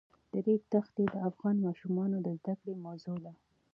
د 0.31 0.33
ریګ 0.45 0.61
دښتې 0.73 1.03
د 1.13 1.15
افغان 1.29 1.55
ماشومانو 1.65 2.17
د 2.25 2.27
زده 2.39 2.53
کړې 2.59 2.73
موضوع 2.85 3.17
ده. 3.25 3.33